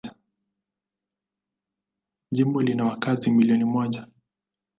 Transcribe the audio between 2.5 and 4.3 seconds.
lina wakazi milioni moja.